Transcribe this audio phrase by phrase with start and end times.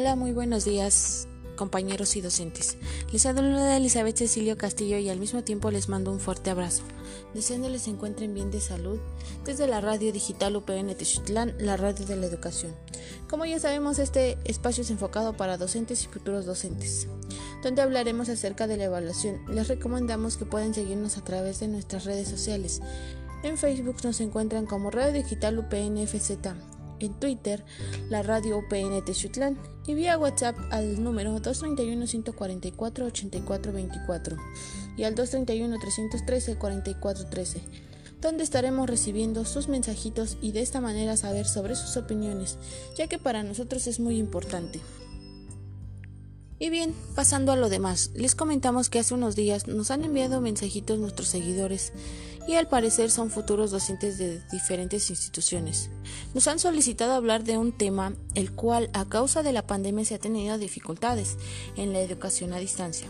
[0.00, 2.78] Hola, muy buenos días, compañeros y docentes.
[3.12, 6.84] Les saluda Elizabeth Cecilio Castillo y al mismo tiempo les mando un fuerte abrazo,
[7.34, 8.98] deseándoles se encuentren bien de salud
[9.44, 12.74] desde la radio digital UPN Tichutlán, la radio de la educación.
[13.28, 17.06] Como ya sabemos, este espacio es enfocado para docentes y futuros docentes,
[17.62, 19.42] donde hablaremos acerca de la evaluación.
[19.54, 22.80] Les recomendamos que puedan seguirnos a través de nuestras redes sociales.
[23.42, 26.38] En Facebook nos encuentran como Radio Digital UPN FZ
[27.00, 27.64] en Twitter,
[28.08, 34.36] la radio UPN Texutlán y vía WhatsApp al número 231-144-8424
[34.96, 37.60] y al 231-313-4413,
[38.20, 42.58] donde estaremos recibiendo sus mensajitos y de esta manera saber sobre sus opiniones,
[42.96, 44.80] ya que para nosotros es muy importante.
[46.62, 50.42] Y bien, pasando a lo demás, les comentamos que hace unos días nos han enviado
[50.42, 51.94] mensajitos nuestros seguidores
[52.50, 55.88] y al parecer son futuros docentes de diferentes instituciones.
[56.34, 60.16] Nos han solicitado hablar de un tema el cual a causa de la pandemia se
[60.16, 61.36] ha tenido dificultades
[61.76, 63.06] en la educación a distancia,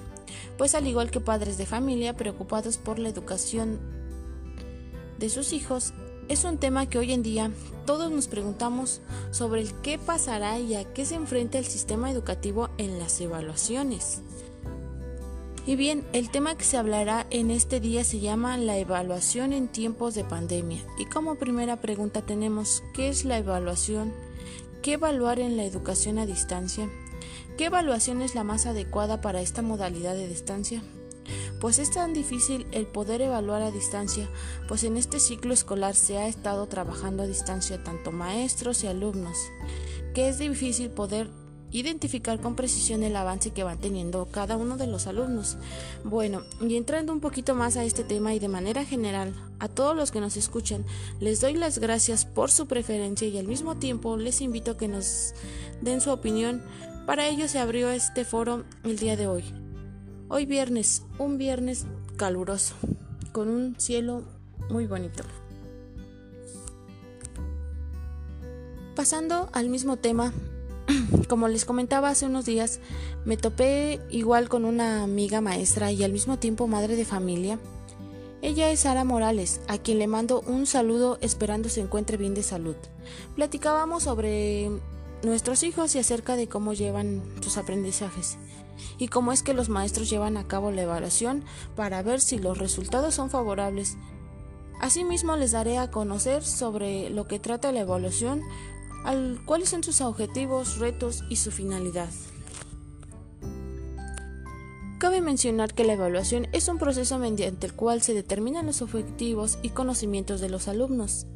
[0.59, 3.81] pues al igual que padres de familia preocupados por la educación
[5.19, 5.95] de sus hijos,
[6.29, 7.51] es un tema que hoy en día
[7.87, 12.69] todos nos preguntamos sobre el qué pasará y a qué se enfrenta el sistema educativo
[12.77, 14.21] en las evaluaciones.
[15.71, 19.69] Y bien, el tema que se hablará en este día se llama la evaluación en
[19.69, 20.85] tiempos de pandemia.
[20.99, 24.13] Y como primera pregunta tenemos, ¿qué es la evaluación?
[24.83, 26.91] ¿Qué evaluar en la educación a distancia?
[27.57, 30.83] ¿Qué evaluación es la más adecuada para esta modalidad de distancia?
[31.61, 34.29] pues es tan difícil el poder evaluar a distancia,
[34.67, 39.37] pues en este ciclo escolar se ha estado trabajando a distancia tanto maestros y alumnos,
[40.15, 41.31] que es difícil poder
[41.73, 45.57] identificar con precisión el avance que van teniendo cada uno de los alumnos.
[46.05, 49.97] Bueno, y entrando un poquito más a este tema y de manera general, a todos
[49.97, 50.85] los que nos escuchan,
[51.21, 54.89] les doy las gracias por su preferencia y al mismo tiempo les invito a que
[54.89, 55.35] nos
[55.81, 56.63] den su opinión.
[57.07, 59.45] Para ello se abrió este foro el día de hoy.
[60.29, 62.75] Hoy viernes, un viernes caluroso,
[63.33, 64.23] con un cielo
[64.69, 65.25] muy bonito.
[68.95, 70.33] Pasando al mismo tema,
[71.29, 72.81] como les comentaba hace unos días,
[73.25, 77.59] me topé igual con una amiga maestra y al mismo tiempo madre de familia.
[78.43, 82.43] Ella es Sara Morales, a quien le mando un saludo esperando se encuentre bien de
[82.43, 82.77] salud.
[83.37, 84.71] Platicábamos sobre
[85.23, 88.39] nuestros hijos y acerca de cómo llevan sus aprendizajes
[88.99, 91.45] y cómo es que los maestros llevan a cabo la evaluación
[91.77, 93.99] para ver si los resultados son favorables.
[94.81, 98.41] Asimismo les daré a conocer sobre lo que trata la evaluación,
[99.05, 102.09] al, cuáles son sus objetivos, retos y su finalidad.
[104.99, 109.59] Cabe mencionar que la evaluación es un proceso mediante el cual se determinan los objetivos
[109.63, 111.27] y conocimientos de los alumnos.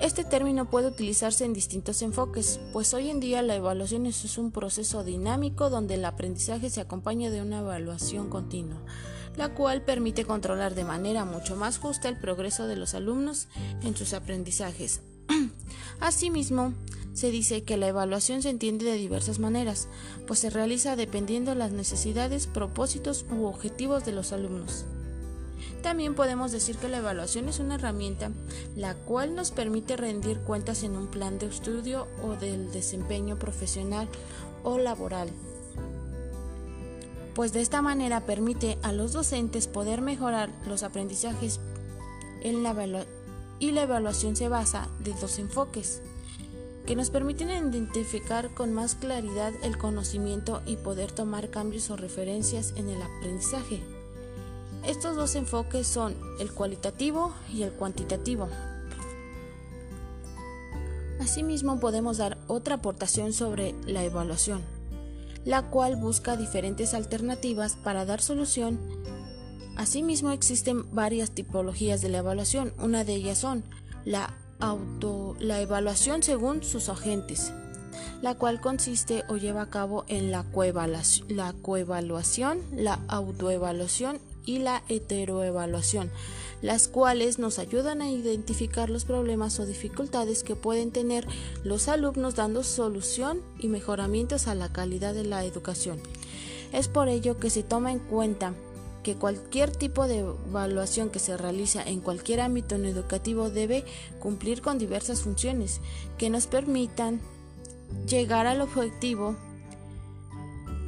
[0.00, 4.52] Este término puede utilizarse en distintos enfoques, pues hoy en día la evaluación es un
[4.52, 8.80] proceso dinámico donde el aprendizaje se acompaña de una evaluación continua,
[9.36, 13.48] la cual permite controlar de manera mucho más justa el progreso de los alumnos
[13.82, 15.00] en sus aprendizajes.
[16.00, 16.72] Asimismo,
[17.14, 19.88] se dice que la evaluación se entiende de diversas maneras,
[20.26, 24.84] pues se realiza dependiendo de las necesidades, propósitos u objetivos de los alumnos.
[25.82, 28.30] También podemos decir que la evaluación es una herramienta
[28.74, 34.08] la cual nos permite rendir cuentas en un plan de estudio o del desempeño profesional
[34.62, 35.28] o laboral.
[37.34, 41.60] Pues de esta manera permite a los docentes poder mejorar los aprendizajes
[42.42, 42.72] en la
[43.64, 46.02] y la evaluación se basa de dos enfoques
[46.84, 52.74] que nos permiten identificar con más claridad el conocimiento y poder tomar cambios o referencias
[52.76, 53.80] en el aprendizaje.
[54.86, 58.50] Estos dos enfoques son el cualitativo y el cuantitativo.
[61.18, 64.60] Asimismo podemos dar otra aportación sobre la evaluación,
[65.46, 68.78] la cual busca diferentes alternativas para dar solución.
[69.76, 73.64] Asimismo existen varias tipologías de la evaluación, una de ellas son
[74.04, 77.52] la auto la evaluación según sus agentes,
[78.22, 86.10] la cual consiste o lleva a cabo en la coevaluación, la autoevaluación y la heteroevaluación,
[86.62, 91.26] las cuales nos ayudan a identificar los problemas o dificultades que pueden tener
[91.64, 95.98] los alumnos dando solución y mejoramientos a la calidad de la educación.
[96.72, 98.54] Es por ello que se toma en cuenta
[99.04, 100.18] que cualquier tipo de
[100.48, 103.84] evaluación que se realiza en cualquier ámbito educativo debe
[104.18, 105.80] cumplir con diversas funciones
[106.18, 107.20] que nos permitan
[108.08, 109.36] llegar al objetivo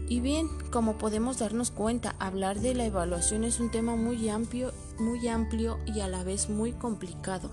[0.08, 4.72] y bien, como podemos darnos cuenta, hablar de la evaluación es un tema muy amplio,
[4.98, 7.50] muy amplio y a la vez muy complicado.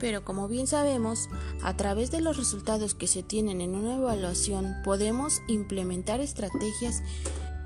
[0.00, 1.28] Pero como bien sabemos,
[1.62, 7.02] a través de los resultados que se tienen en una evaluación podemos implementar estrategias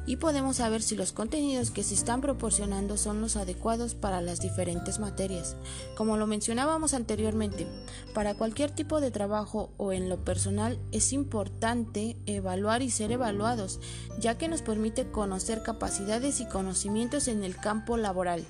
[0.06, 4.40] y podemos saber si los contenidos que se están proporcionando son los adecuados para las
[4.40, 5.56] diferentes materias.
[5.96, 7.66] Como lo mencionábamos anteriormente,
[8.14, 13.81] para cualquier tipo de trabajo o en lo personal es importante evaluar y ser evaluados,
[14.19, 18.44] ya que nos permite conocer capacidades y conocimientos en el campo laboral.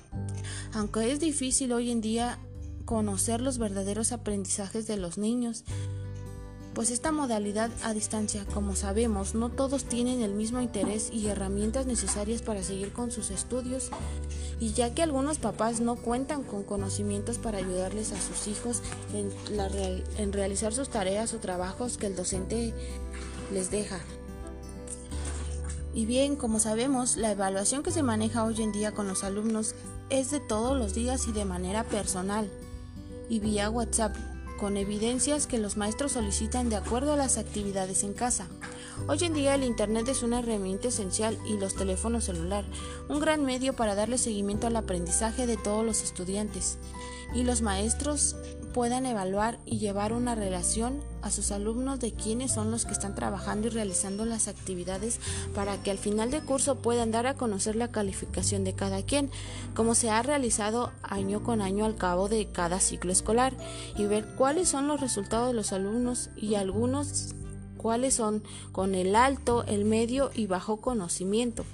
[0.73, 2.39] Aunque es difícil hoy en día
[2.85, 5.63] conocer los verdaderos aprendizajes de los niños,
[6.73, 11.85] pues esta modalidad a distancia, como sabemos, no todos tienen el mismo interés y herramientas
[11.85, 13.89] necesarias para seguir con sus estudios,
[14.59, 18.81] y ya que algunos papás no cuentan con conocimientos para ayudarles a sus hijos
[19.13, 19.31] en,
[20.17, 22.73] en realizar sus tareas o trabajos que el docente
[23.51, 23.99] les deja.
[25.93, 29.75] Y bien, como sabemos, la evaluación que se maneja hoy en día con los alumnos
[30.09, 32.49] es de todos los días y de manera personal
[33.29, 34.15] y vía WhatsApp
[34.63, 38.47] con evidencias que los maestros solicitan de acuerdo a las actividades en casa.
[39.07, 42.63] Hoy en día el Internet es una herramienta esencial y los teléfonos celular,
[43.09, 46.77] un gran medio para darle seguimiento al aprendizaje de todos los estudiantes.
[47.33, 48.37] Y los maestros
[48.73, 53.13] puedan evaluar y llevar una relación a sus alumnos de quiénes son los que están
[53.13, 55.19] trabajando y realizando las actividades
[55.53, 59.29] para que al final de curso puedan dar a conocer la calificación de cada quien,
[59.75, 63.53] como se ha realizado año con año al cabo de cada ciclo escolar,
[63.97, 67.35] y ver cuáles son los resultados de los alumnos y algunos
[67.83, 68.41] cuáles son
[68.71, 71.65] con el alto, el medio y bajo conocimiento.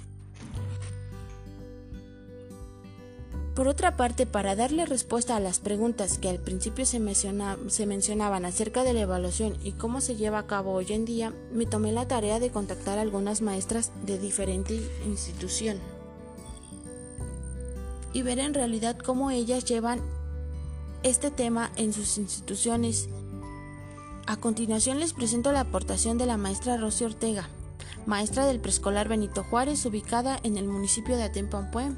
[3.54, 8.44] Por otra parte, para darle respuesta a las preguntas que al principio se, se, mencionaban
[8.44, 11.92] acerca de la evaluación y cómo se lleva a cabo hoy en día, me tomé
[11.92, 15.78] la tarea de contactar a algunas maestras de diferente institución
[18.12, 20.00] y ver en realidad cómo ellas llevan
[21.02, 23.08] este tema en sus instituciones.
[24.30, 27.48] A continuación les presento la aportación de la maestra Rosy Ortega,
[28.06, 31.90] maestra del preescolar Benito Juárez, ubicada en el municipio de Atempampué.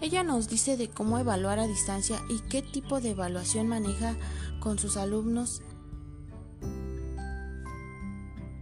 [0.00, 4.16] Ella nos dice de cómo evaluar a distancia y qué tipo de evaluación maneja
[4.58, 5.62] con sus alumnos.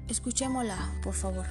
[0.09, 1.47] Escuchémosla, por favor.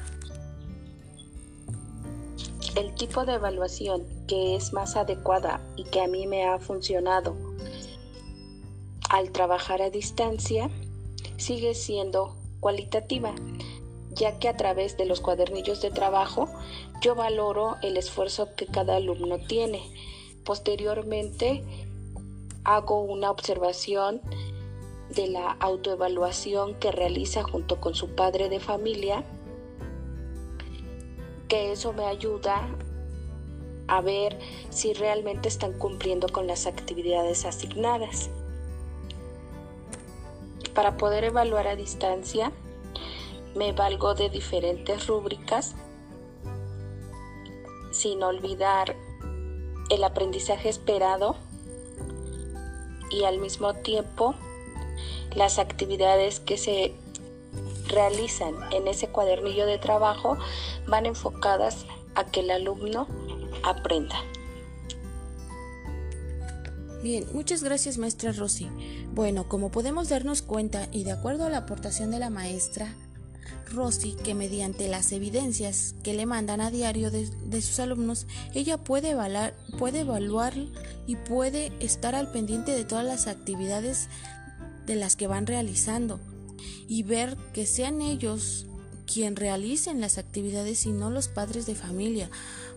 [2.75, 7.35] El tipo de evaluación que es más adecuada y que a mí me ha funcionado
[9.09, 10.69] al trabajar a distancia
[11.41, 13.33] sigue siendo cualitativa,
[14.11, 16.47] ya que a través de los cuadernillos de trabajo
[17.01, 19.81] yo valoro el esfuerzo que cada alumno tiene.
[20.45, 21.63] Posteriormente
[22.63, 24.21] hago una observación
[25.09, 29.25] de la autoevaluación que realiza junto con su padre de familia,
[31.47, 32.69] que eso me ayuda
[33.87, 34.39] a ver
[34.69, 38.29] si realmente están cumpliendo con las actividades asignadas.
[40.73, 42.51] Para poder evaluar a distancia,
[43.55, 45.75] me valgo de diferentes rúbricas
[47.91, 48.95] sin olvidar
[49.89, 51.35] el aprendizaje esperado
[53.09, 54.35] y al mismo tiempo
[55.35, 56.93] las actividades que se
[57.87, 60.37] realizan en ese cuadernillo de trabajo
[60.87, 61.85] van enfocadas
[62.15, 63.07] a que el alumno
[63.63, 64.15] aprenda.
[67.03, 68.69] Bien, muchas gracias maestra Rosy.
[69.15, 72.93] Bueno, como podemos darnos cuenta y de acuerdo a la aportación de la maestra,
[73.73, 79.11] Rosy que mediante las evidencias que le mandan a diario de, sus alumnos, ella puede
[79.11, 80.53] evaluar, puede evaluar
[81.07, 84.07] y puede estar al pendiente de todas las actividades
[84.85, 86.19] de las que van realizando
[86.87, 88.67] y ver que sean ellos
[89.11, 92.29] quien realicen las actividades y no los padres de familia,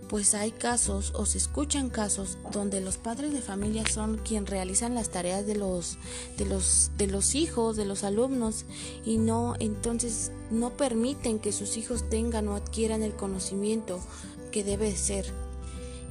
[0.08, 4.94] pues hay casos o se escuchan casos donde los padres de familia son quien realizan
[4.94, 5.98] las tareas de los
[6.36, 8.64] de los de los hijos, de los alumnos
[9.04, 14.00] y no entonces no permiten que sus hijos tengan o adquieran el conocimiento
[14.52, 15.26] que debe ser.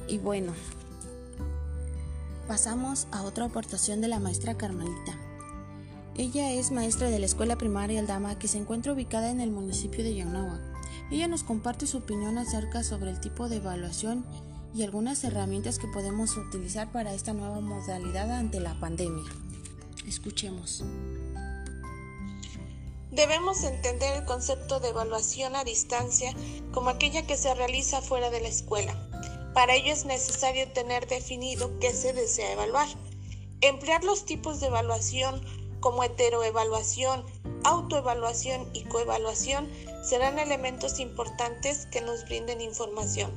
[0.08, 0.52] Y bueno,
[2.46, 5.18] pasamos a otra aportación de la maestra Carmelita.
[6.16, 10.04] Ella es maestra de la escuela primaria Aldama que se encuentra ubicada en el municipio
[10.04, 10.73] de Yanagua.
[11.10, 14.24] Ella nos comparte su opinión acerca sobre el tipo de evaluación
[14.74, 19.24] y algunas herramientas que podemos utilizar para esta nueva modalidad ante la pandemia.
[20.06, 20.84] Escuchemos.
[23.10, 26.34] Debemos entender el concepto de evaluación a distancia
[26.72, 28.92] como aquella que se realiza fuera de la escuela.
[29.54, 32.88] Para ello es necesario tener definido qué se desea evaluar.
[33.60, 35.40] Emplear los tipos de evaluación
[35.84, 37.26] como heteroevaluación,
[37.62, 39.68] autoevaluación y coevaluación
[40.02, 43.30] serán elementos importantes que nos brinden información.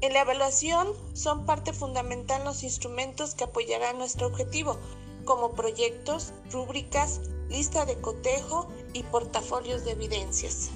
[0.00, 4.78] En la evaluación son parte fundamental los instrumentos que apoyarán nuestro objetivo,
[5.26, 7.20] como proyectos, rúbricas,
[7.50, 10.70] lista de cotejo y portafolios de evidencias.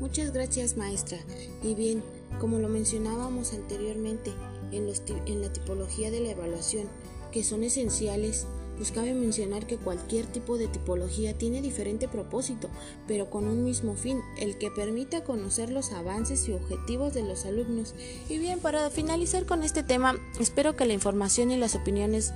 [0.00, 1.18] Muchas gracias maestra.
[1.62, 2.02] Y bien,
[2.40, 4.34] como lo mencionábamos anteriormente
[4.72, 4.92] en,
[5.26, 6.88] en la tipología de la evaluación,
[7.30, 8.46] que son esenciales,
[8.76, 12.70] pues cabe mencionar que cualquier tipo de tipología tiene diferente propósito,
[13.06, 17.44] pero con un mismo fin, el que permita conocer los avances y objetivos de los
[17.44, 17.94] alumnos.
[18.30, 22.32] Y bien, para finalizar con este tema, espero que la información y las opiniones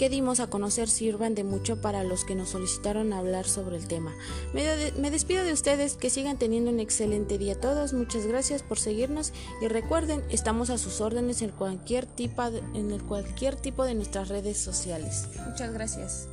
[0.00, 3.86] que dimos a conocer sirvan de mucho para los que nos solicitaron hablar sobre el
[3.86, 4.14] tema.
[4.54, 9.34] Me, despido de ustedes, que sigan teniendo un excelente día todos, muchas gracias por seguirnos
[9.60, 12.42] y recuerden, estamos a sus órdenes en cualquier, tipo
[12.72, 15.28] en cualquier tipo de nuestras redes sociales.
[15.46, 16.28] Muchas gracias.